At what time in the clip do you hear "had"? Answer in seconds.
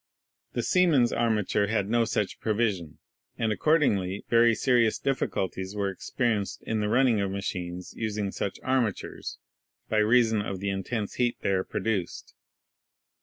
1.67-1.87